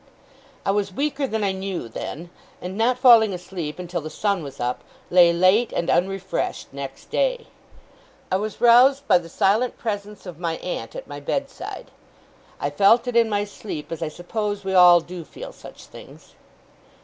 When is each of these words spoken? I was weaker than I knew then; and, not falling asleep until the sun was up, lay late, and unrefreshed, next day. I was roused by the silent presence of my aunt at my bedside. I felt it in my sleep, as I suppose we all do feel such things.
I 0.65 0.71
was 0.71 0.91
weaker 0.91 1.27
than 1.27 1.43
I 1.43 1.51
knew 1.51 1.87
then; 1.87 2.31
and, 2.59 2.75
not 2.75 2.97
falling 2.97 3.35
asleep 3.35 3.77
until 3.77 4.01
the 4.01 4.09
sun 4.09 4.41
was 4.41 4.59
up, 4.59 4.83
lay 5.11 5.31
late, 5.31 5.71
and 5.73 5.91
unrefreshed, 5.91 6.73
next 6.73 7.11
day. 7.11 7.45
I 8.31 8.37
was 8.37 8.59
roused 8.59 9.07
by 9.07 9.19
the 9.19 9.29
silent 9.29 9.77
presence 9.77 10.25
of 10.25 10.39
my 10.39 10.55
aunt 10.57 10.95
at 10.95 11.05
my 11.05 11.19
bedside. 11.19 11.91
I 12.59 12.71
felt 12.71 13.07
it 13.07 13.15
in 13.15 13.29
my 13.29 13.43
sleep, 13.43 13.91
as 13.91 14.01
I 14.01 14.07
suppose 14.09 14.63
we 14.65 14.73
all 14.73 15.01
do 15.01 15.23
feel 15.23 15.53
such 15.53 15.85
things. 15.85 16.33